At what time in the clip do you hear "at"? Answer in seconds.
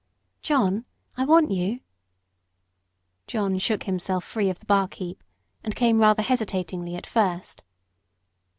6.95-7.05